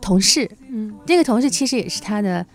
[0.00, 2.46] 同事，嗯，这个同事其实也是他的。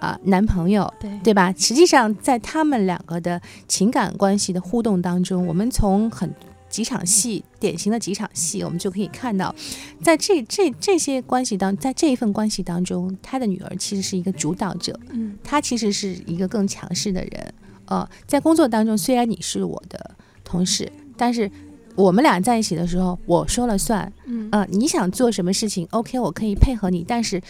[0.00, 1.52] 啊，男朋友，对对吧？
[1.58, 6.32] 实际上，在他们两个的情感关系的互动当中，我们从很
[6.68, 9.54] 几场戏，典型的几场戏，我们就可以看到，
[10.02, 17.54] 在这这这些关系当，在这一份关系当中，他的女儿其实是一个主导者，嗯，他其实是一个更强势的人。
[17.86, 21.50] 呃，在工作当中，虽然你是我的同事，但是
[21.94, 24.12] 我们俩在一起的时候，我说了算。
[24.26, 27.40] 嗯，呃，你想做什么事情，OK，我可以配合你，但是。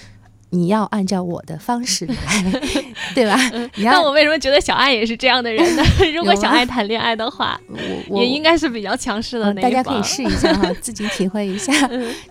[0.51, 2.61] 你要按照我的方式来，
[3.15, 3.37] 对吧？
[3.77, 5.83] 那我为什么觉得小爱也是这样的人呢？
[6.15, 7.61] 如果小爱谈恋爱的话，
[8.09, 11.73] 我也应该是比较强势的那大家可以试一下哈， 自己体会一下。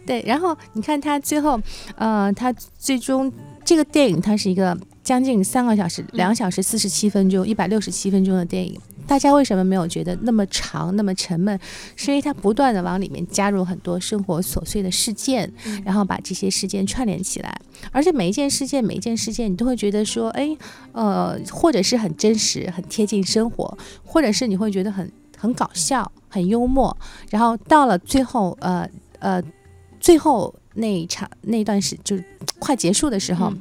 [0.06, 1.60] 对，然后你看他最后，
[1.96, 3.32] 呃，他最终
[3.64, 8.80] 这个电影它是一个将近三个小时，两小时四十七分钟，一百六十七分钟的电影。
[9.08, 11.58] 大家为什么没有觉得那么长、那么沉闷？
[11.96, 15.52] 是因为它不断的往里面加入很多生活琐碎的事件，
[15.86, 20.56] 然后把这些事件串联起来，而且每一件事件、每一件事件，你都会觉得说，哎，
[20.92, 26.96] 呃，或者是很真实、很贴近生活，或者是你会觉得很很搞笑、很幽默。
[27.30, 28.88] 然后到了最后，呃
[29.20, 29.42] 呃，
[30.00, 32.24] 最后那一场那段时就是
[32.60, 33.54] 快结束的时候，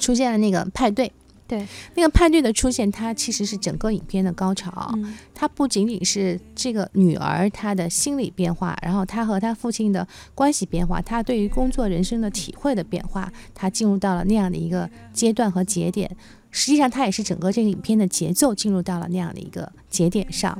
[0.00, 1.12] 出现了那个派对。
[1.48, 4.92] 对，那个派对的出现，它其实是整个影片的高潮。
[5.32, 16.10] 它不仅仅是这个女儿她的心理变化，然后她和她父亲的关系变化，她对于工作人生的体会的变化，她进入到了那样的一个阶段和节点。
[16.50, 20.58] 实际上，它也是整个这个影片的节奏进入到了那样的一个节点上。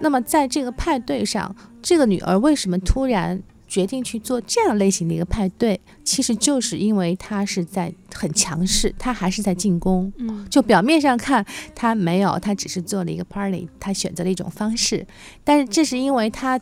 [0.00, 3.42] 那么，在这个派对上，这个女儿为什么突然？
[3.76, 10.10] 决定去做这样类型的一个派对，其实就是因为他是在很强势，他还是在进攻。
[10.16, 15.06] 嗯，就表面上看他没有，他只是做了一个 party，他选择了一种方式。
[15.44, 16.58] 但是这是因为他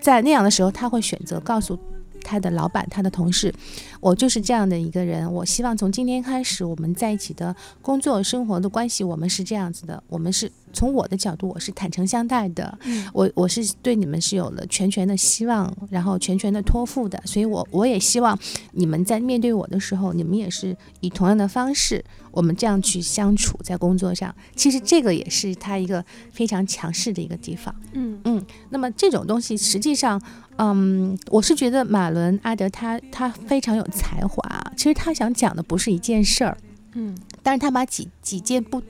[0.00, 1.76] 在那样的时候，他会选择告诉
[2.22, 3.52] 他的老板、他的同事，
[4.00, 5.30] 我就是这样的一个人。
[5.32, 10.50] 我希望从今天开始，我们在一起的工作生活的关系，我们是这样子的，我们是。
[10.70, 12.78] 从我的角度，我是坦诚相待的，
[13.14, 18.38] 我我是对你们是有了全权的希望，然后全权的托付的，所以我我也希望
[18.72, 24.32] 你们在面对我的时候，你们也是以同样的方式，我们这样去相处在工作上。
[24.54, 27.74] 其实这个也是他一个非常强势的一个地方。
[27.94, 30.20] 嗯嗯，那么这种东西实际上，
[30.58, 34.42] 嗯，我是觉得马伦阿德他他非常有才华。
[34.76, 36.56] 其实他想讲的不是一件事儿，
[36.94, 38.82] 嗯，但是他把几几件不。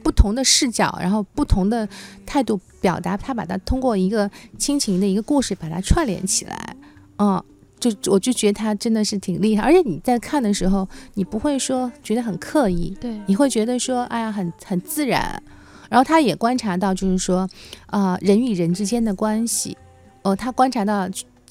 [0.00, 1.86] 不同的视角，然后不同的
[2.24, 6.76] 态度表达，他把它通过一个亲情的一个故事把它串联起来，
[7.18, 7.42] 嗯，
[7.78, 15.42] 就我就觉得他真的是挺厉害，而且你在看的时候，你不会说觉得很刻意，对，你会觉得说，哎呀，很很自然。
[15.90, 17.46] 然后他也观察到，就是说，
[17.86, 19.76] 啊，人与人之间的关系，
[20.28, 21.08] 哦，他观察到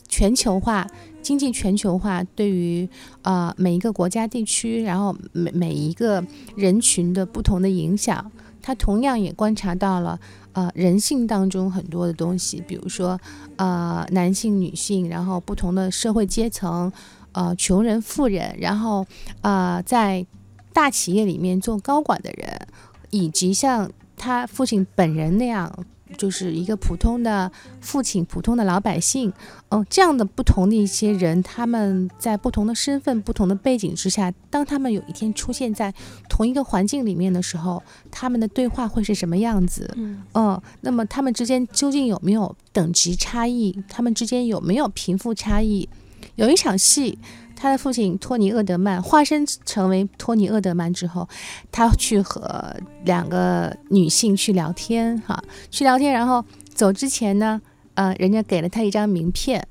[0.08, 0.88] 全球化。
[1.24, 2.88] 经济全球化对于
[3.24, 6.24] 呃每一个国家地区，然后每每一个
[6.56, 10.18] 人群的不同的影响，他同样也观察到了
[10.54, 13.20] 呃人性当中很多的东西，比如说
[13.58, 16.90] 呃男性、女性，然后不同的社会阶层，
[17.34, 19.06] 呃穷人、富人，然后
[19.42, 20.26] 呃在
[20.72, 22.68] 大企业里面做高管的人，
[23.10, 25.86] 以及像他父亲本人那样。
[26.18, 29.32] 就是一个普通的父亲，普通的老百姓，
[29.70, 35.94] 嗯，这样的不同的一些人，他们在不同的身份、不同的背景之下，当他们有一天出现在
[36.28, 39.90] 同一个环境里面的时候，他们的对话会是什么样子？
[40.34, 43.82] 嗯，那么他们之间究竟有没有等级差异？
[43.88, 45.88] 他们之间有没有贫富差异？
[46.36, 47.20] 有一场戏。
[47.58, 51.28] 他的父亲托尼·厄德曼化身成为托尼·厄德曼之后，
[51.72, 56.14] 他去和两个女性去聊天，哈，去聊天。
[56.14, 57.60] 然后走之前呢，
[57.96, 59.68] 呃，人家给了他一张名片，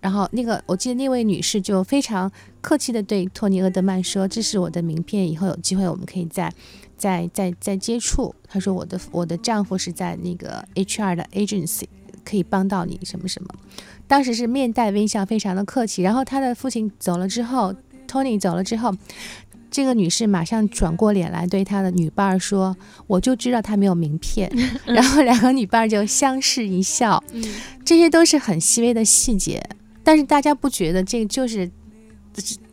[0.00, 6.52] 然后那个我记得那位女士就非常客气的对托尼·厄德曼说：“这是我的名片，以后有机会我们可以再、
[6.96, 11.84] 再、再、再接触。”他说：“我的我的丈夫是在那个 HR 的 agency，
[12.28, 13.48] 可以帮到你什么什么。”
[14.06, 16.02] 当时是面带微笑，非常的客气。
[16.02, 17.74] 然后他的父亲走了之后
[18.06, 18.94] ，Tony 走了之后，
[19.70, 22.74] 这个女士马上转过脸来对他的女伴说
[23.06, 24.50] ：“我就知道他没有名片。
[24.86, 27.22] ”然后两个女伴就相视一笑。
[27.84, 29.62] 这些都是很细微的细节，
[30.02, 31.70] 但是大家不觉得这就是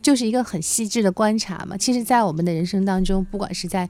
[0.01, 1.75] 就是一个很细致的观察吗？
[1.75, 3.89] 其实，在我们的人生当中，不管是在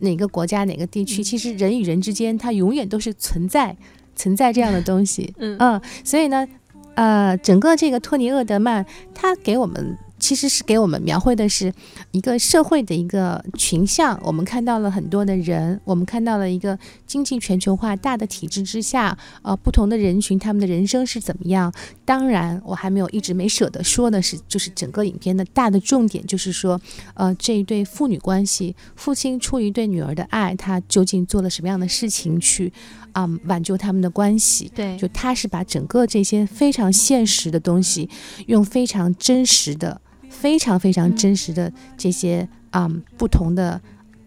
[0.00, 3.76] 哪个国家、哪个地区，其实人与人之间，它永远都是存在。
[4.20, 5.32] 存在这样的 东西。
[5.38, 6.46] 嗯嗯，所以呢，
[6.94, 9.96] 呃，整个这个托尼厄德曼他给我们。
[10.20, 11.72] 其实是给我们描绘的是
[12.12, 21.72] 一个社会的一个群像，我们看到了很多的人，我们看到了一个经济全球化大的体制之下，呃，不同的人群他们的人生是怎么样。
[22.04, 26.80] 当然，我还没有一直没舍得说的是，就是整个影片的大的重点就是说，
[27.14, 32.72] 呃，这一对父女关系，父亲出于对女儿的爱，他究竟做了什么样的事情去，
[33.12, 34.70] 啊、挽救他们的关系。
[34.74, 38.08] 对，就他是把整个这些非常现实的东西，
[38.46, 40.00] 用非常真实的、
[40.30, 42.88] 非常非常真实的这些啊、
[43.18, 43.78] 不同的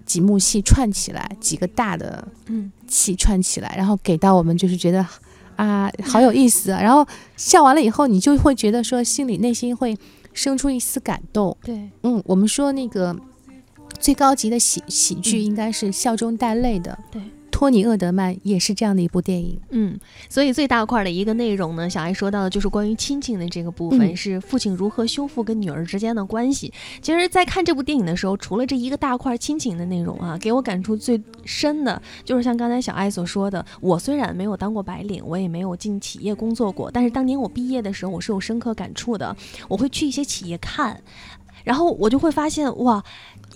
[0.05, 5.03] 几幕戏串起来，几个大的嗯戏串起来，然后给到我们，就是觉得
[5.55, 6.79] 啊，好有意思啊。
[6.83, 9.97] 然后笑完了以后，你就会觉得说，心里内心会
[10.33, 11.57] 生出一丝感动。
[11.63, 13.15] 对，嗯，我们说那个
[13.99, 16.99] 最高级的喜喜剧嗯应该是笑中带泪的。
[17.09, 17.21] 对。
[17.53, 19.59] 托尼·厄德曼也是这样的一部电影。
[19.69, 26.73] 嗯，所以最大块的一个内容呢，小艾说到的就是关于亲情的这个部分，嗯是父亲如何修复跟女儿之间的关系。
[26.99, 39.35] 其实，在看这部电影的时候，除了这一个大块亲情的内容啊，给我感触最深的就是像刚才小艾所说的，我虽然没有当过白领，我也没有进企业工作过，但是当年我毕业的时候，我是有深刻感触的。
[39.67, 40.99] 我会去一些企业看，
[41.63, 43.03] 然后我就会发现，哇。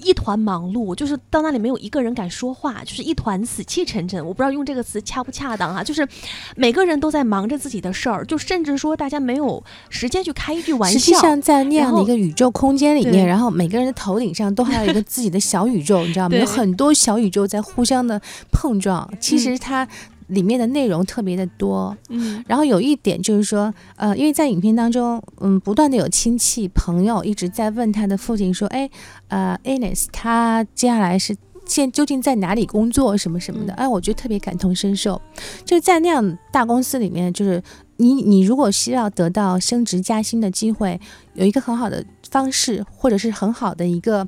[0.04, 4.24] 一团忙碌，就是到那里没有一个人敢说话，就是一团死气沉沉。
[4.24, 6.08] 我不知道用这个词恰不恰当啊、就是
[6.56, 11.22] 每个人都在忙着自己的事儿，就甚至说大家没有时间去开一句玩实际笑。
[11.22, 16.38] 上，在那样的一个宇宙空间里面，然后每个人的头顶上都还有一个自己的小宇宙，你知道吗？
[16.38, 19.12] 有很多小宇宙在互相的碰撞。
[19.20, 19.88] 其实它
[20.28, 21.96] 里面的内容特别的多。
[22.10, 28.90] 嗯然后有一点就是说，呃，因为在影片当中，嗯，不断的有亲戚朋友一直在问他的父亲说，哎，
[29.28, 31.36] 呃，Anis 他接下来是。
[31.70, 35.22] 现究竟在哪里工作什么什么的，嗯哎，我觉得特别感同身受。
[35.66, 37.62] 就是在那样大公司里面，就是
[37.98, 40.98] 你你如果需要得到升职加薪的机会，
[41.34, 44.26] 有一个很好的方式，或者是很好的一个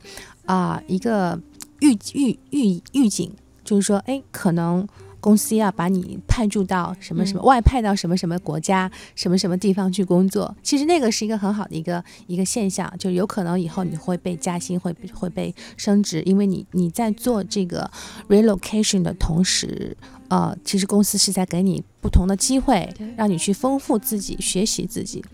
[0.48, 1.40] 啊、一个
[1.80, 3.32] 预预预预警，
[3.64, 4.86] 就是说，哎，可能
[5.20, 10.56] 公司要把你派驻到什么什么、嗯外派到什么什么国家、什么什么地方去工作。
[10.62, 17.90] 其实那个是一个很好的一个一个现象，就有可能以后你会被加薪，会会被升职，因为你你在做这个
[18.28, 19.96] relocation 的同时。
[20.30, 25.26] 呃，其实公司是在给你不同的机会，让你去丰富自己、学习自己。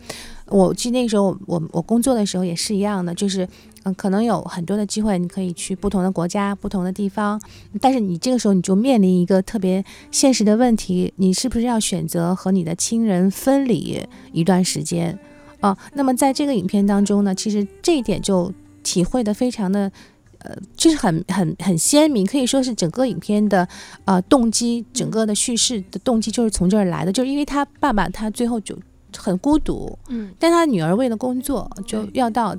[0.47, 3.47] 我记得那个时候我，我我工作的时候也是一样的，就是
[3.83, 7.41] 嗯，可能有很多的机会，你可以去不同的国家、不同的地方，
[7.81, 15.17] 但是你这个时候你就面临一个特别现实的问题，你是不是要选择和你的亲人分离一段时间？
[15.59, 18.53] 啊，那么在这个影片当中呢，其实这一点就
[18.83, 19.91] 体会的非常的。
[20.39, 23.67] 呃，就是很很很鲜明，可以说是整个影片的
[24.03, 28.77] 呃动机，整个的叙事的动机就是从这儿来的，就是因为他爸爸他最后就
[29.17, 30.33] 很孤独，嗯。
[30.39, 32.55] 但他女儿为了工作就要到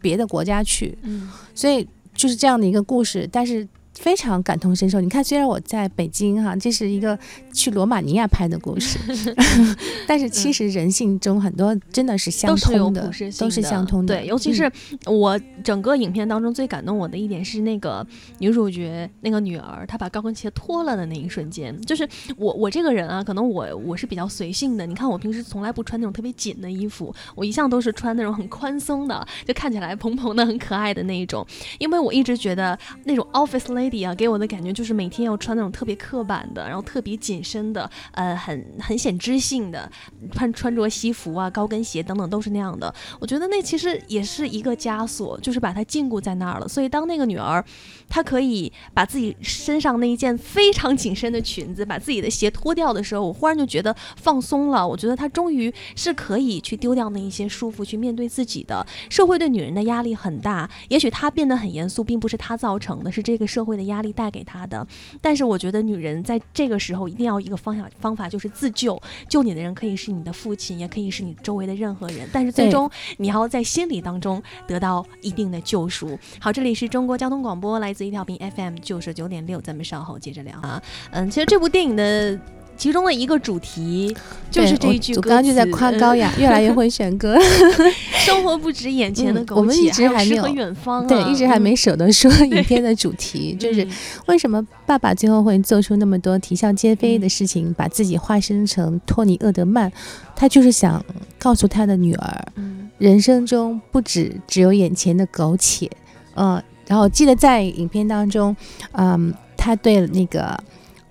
[0.00, 1.28] 别的国家去，嗯。
[1.54, 3.66] 所以就是这样的一个故事，但是
[3.98, 5.00] 非常感同身受。
[5.00, 7.18] 你看，虽然我在北京哈，这是一个
[7.52, 8.98] 去罗马尼亚拍的故事
[10.06, 13.02] 但是其实人性中很多真的是相通的
[13.38, 14.16] 都是相通的。
[14.16, 14.72] 对，尤其嗯是
[15.06, 18.06] 我整个影片当中最感动我的一点是那个
[18.38, 21.78] 女主角那个女儿，她把高跟鞋脱了的那一瞬间。
[21.82, 24.86] 就是我我这个人啊，可能我我是比较随性的。
[24.86, 31.44] 你看我平时从来不穿那种特别紧的衣服，我一向都是穿那种很宽松的，就看起来蓬蓬的、很可爱的那一种。
[31.78, 39.90] 因为我一直觉得那种 office lady 啊，给我的感觉就是每天要穿那种特别刻板的，然后特别紧身的，呃，很很显知性的，
[40.32, 42.92] 穿穿着西服啊、高跟鞋等等都是那样的。
[43.18, 46.68] 我觉得那其实也是一个枷锁，就是把它禁锢在那儿了。
[46.68, 47.64] 所以当那个女儿，
[48.08, 54.86] 她可以把自己身上那一件非常紧身的裙子，把自己的鞋脱掉的时候，我忽然就觉得放松了。
[54.86, 58.86] 我觉得她终于是可以去丢掉那一些束缚，去面对自己的。
[59.08, 64.86] 社会对女人的压力很大，也许她变得很严肃，并不是她造成的，是这个社会的压力带给他的。
[65.22, 69.00] 但是我觉得女人在这个时候一定要一个方向方法，就是自救。
[69.28, 76.18] 救你的人可以是你的父亲，也可以是你周围的任何人，但是最终你要在心理当中得到一定的救赎。
[76.40, 80.82] 好，这里是中国交通广播，来自一条屏 FM 九十九点六，咱们稍后接着聊啊。
[81.12, 82.38] 嗯，其实这部电影的。
[82.78, 84.16] 其中的一个主题
[84.50, 87.36] 就是这一句歌词，我刚刚就在夸高雅， 越来越会选歌。
[88.24, 93.90] 生活不止眼前的苟且，嗯我们一直还没有远方、啊，对，一直还没嗯舍得说影片的主题， 就是嗯
[94.26, 99.90] 为什么爸爸最后会做出那么多啼笑皆非的事情，把自己化身成托尼·厄德曼，
[100.36, 101.04] 他就是想
[101.38, 102.76] 告诉他的女儿，嗯。
[102.98, 105.88] 人生中不止只有眼前的苟且，
[106.34, 108.56] 嗯、然后记得在影片当中，
[108.90, 110.58] 嗯，他对那个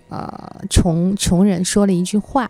[0.09, 2.49] 呃穷穷人说了一句话，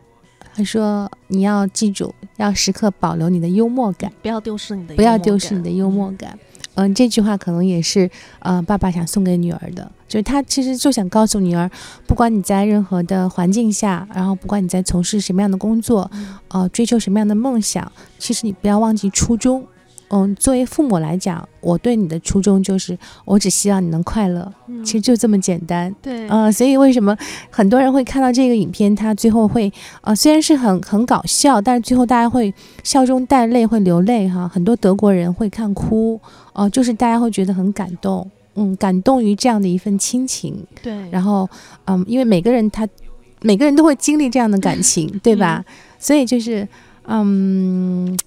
[0.56, 6.38] 他说：“你要记住，要时刻保留你的幽默感，不要丢失你的，不要丢失你的幽默感。”
[6.76, 11.68] 嗯，这句话可能也是呃爸爸想送给女儿的，就是他其实就想告诉女儿，
[12.06, 16.10] 不管你在任何的环境下，然后不管你在从事什么样的工作，
[16.50, 19.66] 呃，追求什么样的梦想，其实你不要忘记初衷。
[20.10, 24.50] 嗯，作为父母来讲，我对你的初衷就是，我只希望你能快乐，
[24.84, 25.94] 其实就这么简单。
[26.02, 27.14] 对，呃，所以为什么
[27.50, 29.70] 很多人会看到这个影片，他最后会，
[30.02, 32.54] 呃，虽然是很很搞笑，但是最后大家会
[32.84, 34.48] 笑中带泪，会流泪哈。
[34.48, 36.18] 很多德国人会看哭，
[36.54, 40.66] 哦，就是大家会觉得很感动，嗯，感动于这样的一份亲情。
[40.82, 41.50] 对，然后，
[41.86, 42.88] 嗯，因为每个人他
[43.42, 45.66] 每个人都会经历这样的感情， 对吧？
[46.00, 46.66] 所以就是，
[47.08, 48.18] 嗯。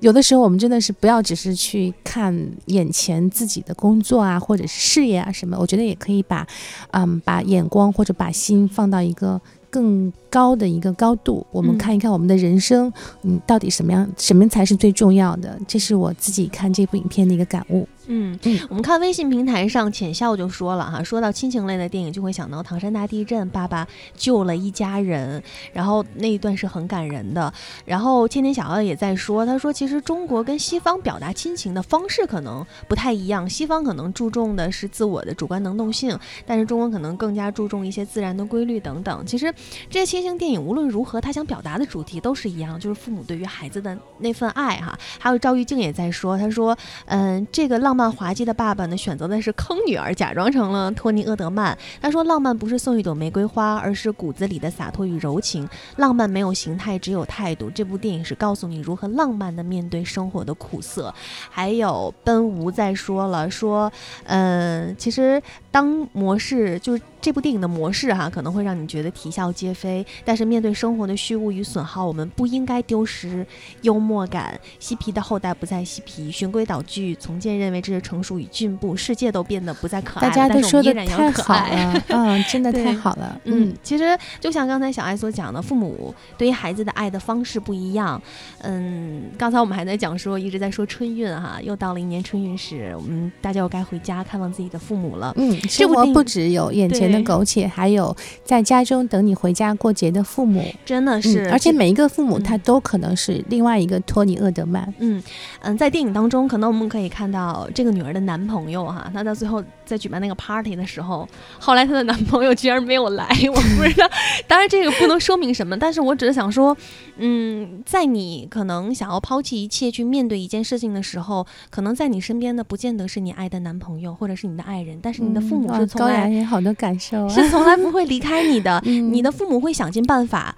[0.00, 2.36] 有的时候，我们真的是不要只是去看
[2.66, 6.46] 眼前自己的工作啊，或者是事业啊什么，我觉得也可以把，
[6.90, 9.40] 嗯，把眼光或者把心放到一个
[9.70, 15.58] 更高的一个高度，我们看一看我们的人生，嗯，到底什么样，什么才是最重要的？
[15.66, 17.88] 这是我自己看这部影片的一个感悟。
[18.08, 27.52] 嗯，我们看微信平台上浅笑就说了哈，说到亲情类的电影就会想到唐山大地震，爸爸救了一家人，然后那一段是很感人的。
[27.86, 39.24] 然后千年小奥也在说，他说其实中国跟西方表达亲情的方式可能不太一样，西方可能注重的是自我的主观能动性，但是中国可能更加注重一些自然的规律等等。
[39.26, 39.52] 其实
[39.90, 44.96] 这些亲情电影无论如何，他想表达的主题都是一样，就是父母对于孩子的那份爱哈。
[45.18, 47.96] 还有赵玉静也在说，他说嗯，这个浪。
[47.96, 51.74] 漫滑稽的爸爸呢，选择的是坑女儿，假装成了托尼·厄德曼。
[51.98, 55.66] 他说：“浪漫不是送一朵玫瑰花，而是骨子里的洒脱与柔情。
[55.96, 57.70] 浪漫没有形态，只有态度。
[57.70, 61.14] 这部电影是告诉你如何浪漫的面对生活的苦涩。”
[61.48, 63.90] 还有奔吴在说了，说
[64.28, 65.42] ：“嗯，其实
[65.76, 73.44] 当模式就是。”这部电影的模式哈，可能会让你觉得啼笑皆非，但是面对生活的虚无与损耗，我们不应该丢失
[73.82, 74.56] 幽默感。
[74.78, 88.22] 嬉皮的后代不再嬉皮，循规蹈矩，从前认为这是成熟与进步，世界都变得不再可爱，大家都说 的太好了，嗯，真的太好了，嗯，其实就像刚才小爱所讲的，父母对于孩子的爱的方式不一样，
[88.60, 97.26] 嗯，刚才我们还在讲说，一直在说春运哈，又到了一年春运时，我们大家又该回家看望自己的父母了，嗯，生活不只有眼前的。
[97.26, 104.94] 苟且，还有在家中等你回家过节的父母，真的是，而且每一个父母他都可能是另外一个托尼·厄德曼。
[104.98, 105.20] 嗯
[105.62, 114.08] 嗯，在电影当中，可能我们可以看到这个女儿的男朋友哈，她到最后在举办那个 party 的时候，后来她的男朋友居然没有来，我不知道。
[114.46, 116.76] 当然这个不能说明什么，但是我只是想说，
[117.16, 127.28] 嗯，在你可能想要抛弃一切去面对一件事情的时候，可能在你身边的不见得是你爱的男朋友或者是你的爱人，但是你的父母是从来好多感受。
[127.28, 130.54] 是从来不会离开你的， 你的父母会想尽办法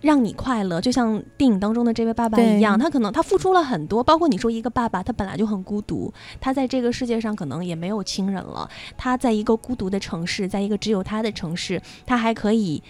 [0.00, 12.82] 让你快乐，就像电影当中的这位爸爸一样，他可能他付出了很多，包括你说一个爸爸，他本来就很孤独，他在这个世界上可能也没有亲人了，他在一个孤独的城市，在一个只有他的城市，他还可以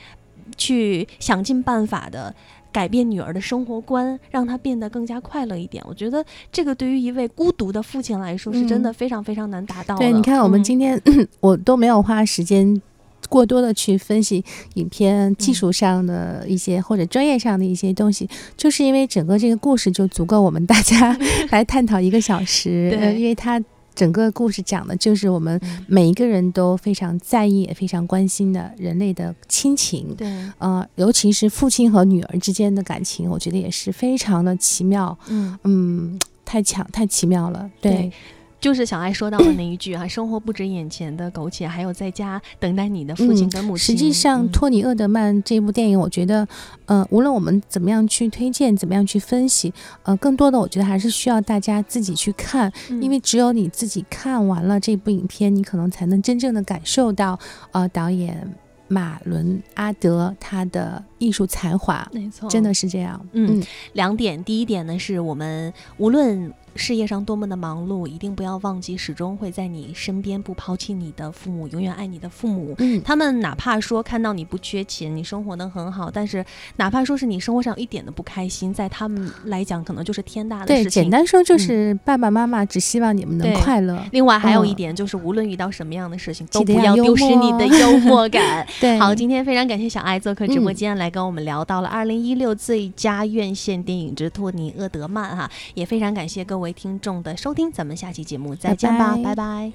[0.56, 2.34] 去想尽办法的。
[2.72, 5.82] 改变女儿的生活观，让她变得更加快乐一点。
[5.88, 9.96] 我觉得这个对于一位孤独的父亲来说，是真的非常非常难达到。
[9.96, 11.00] 对，你看，我们今天
[11.40, 12.80] 我都没有花时间
[13.28, 14.44] 过多的去分析
[14.74, 21.16] 影片技术上的一些或者专业上的一些东西，就是因为整个这个故事就足够我们大家
[21.50, 22.90] 来探讨一个小时。
[22.90, 23.62] 对，因为它。
[23.98, 30.14] 整个故事讲的就是我们每一个人都非常在意、也非常关心的人类的亲情。
[30.16, 35.18] 对，呃，尤其是父亲和女儿之间的感情，我觉得也是非常的奇妙。
[35.28, 37.68] 嗯嗯，太强、太奇妙了。
[37.80, 38.12] 对。
[38.60, 43.86] 就是小爱说到的那一句哈，生活不止眼前的苟且，还有在家等待你的父亲跟母亲。
[43.86, 46.46] 实际上，托尼·厄德曼这部电影，我觉得，
[46.86, 57.38] 呃，无论我们怎么样去推荐，怎么样去分析，呃，更多的我觉得还是需要大家自己去看，因为只有你自己看完了这部影片，你可能才能真正的感受到，
[57.70, 58.52] 呃，导演
[58.88, 62.08] 马伦·阿德他的艺术才华。
[62.12, 63.24] 没错，真的是这样。
[63.32, 66.52] 嗯，两点，第一点呢，是我们无论。
[66.78, 72.74] 事业上多么的忙碌，一定不要忘记，始终会在你身边，不抛弃你的父母，永远爱你的父母。
[72.78, 76.44] 嗯，他们哪怕说看到你不缺钱，你生活的很好，但是
[76.76, 80.84] 哪怕说是你生活上一点的不开心，在他们来讲，可能就是天大的事情。
[80.84, 84.00] 对，简单说就是爸爸妈妈只希望你们能快乐。
[84.12, 88.64] 另外还有一点就是，无论遇到什么样的事情，都不要丢失你的幽 默感。
[88.80, 96.67] 对，好，今天非常感谢小爱做客直播间，来跟我们聊到了二零一六最佳院线电影之托尼·厄德曼哈，也非常感谢各位。
[96.68, 99.72] 位听众的收听咱们下期节目再见吧拜拜。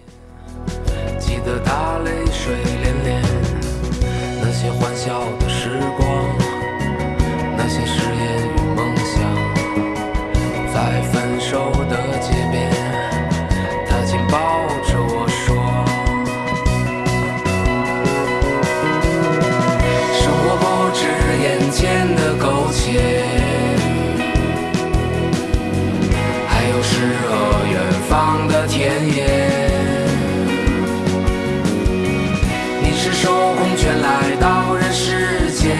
[1.18, 2.00] 记得大
[2.32, 3.22] 水连连
[4.39, 6.08] 那些欢笑的时光
[7.58, 9.16] 那些誓言与梦想
[10.72, 12.70] 在分手的街边
[13.88, 15.56] 他紧抱着我说
[20.22, 20.64] 生活不
[20.94, 21.02] 止
[21.41, 23.12] 眼前的苟且。
[28.24, 29.28] 方的田野，
[32.82, 35.76] 你是手空拳来到人世间，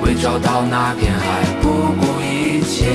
[0.00, 1.68] 为找到那片海不
[2.00, 2.86] 顾一切。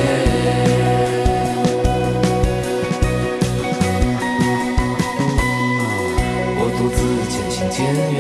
[6.58, 6.98] 我独自
[7.30, 8.18] 渐行渐远，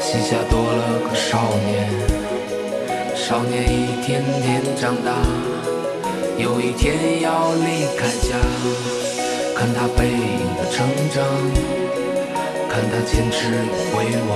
[0.00, 1.74] 膝下多了个少年，
[3.14, 5.12] 少年一天天长大。
[6.38, 8.36] 有一天要离开家。
[9.54, 11.24] 看他背影的成长，
[12.68, 14.30] 看他坚持回望。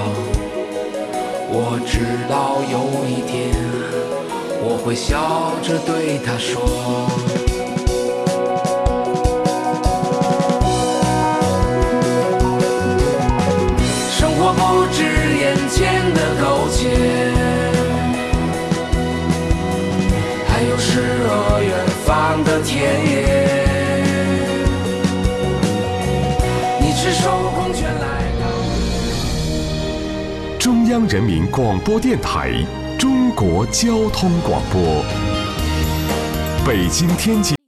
[1.53, 2.75] 我知道有
[3.07, 3.53] 一天，
[4.63, 6.63] 我会笑着对他说。
[14.11, 15.03] 生活不止
[15.39, 16.89] 眼前的苟且，
[22.31, 23.59] 远方的田野。
[26.81, 28.47] 你赤手空拳来到。
[30.59, 32.53] 中央人民广播电台
[32.97, 35.05] 中国交通广播，
[36.65, 37.60] 北京、天津。